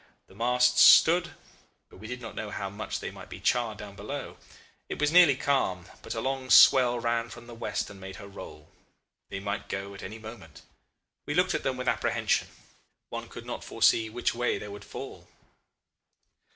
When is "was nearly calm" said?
4.99-5.85